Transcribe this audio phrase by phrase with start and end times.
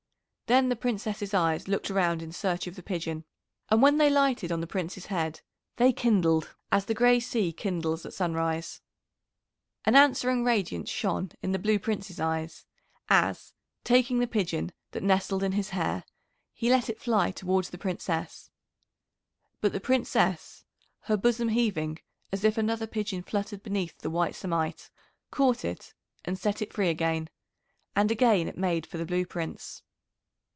[0.47, 3.23] Then the Princess's eyes looked around in search of the pigeon,
[3.69, 5.39] and when they lighted on the Prince's head
[5.77, 8.81] they kindled as the grey sea kindles at sunrise.
[9.85, 12.65] An answering radiance shone in the Blue Prince's eyes,
[13.07, 13.53] as,
[13.85, 16.03] taking the pigeon that nestled in his hair,
[16.53, 18.51] he let it fly towards the Princess.
[19.61, 20.65] But the Princess,
[21.03, 21.99] her bosom heaving
[22.33, 24.89] as if another pigeon fluttered beneath the white samite,
[25.31, 25.93] caught it
[26.25, 27.29] and set it free again,
[27.95, 29.83] and again it made for the Blue Prince.